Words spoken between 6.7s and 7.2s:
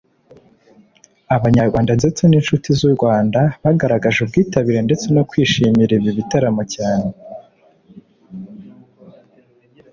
cyane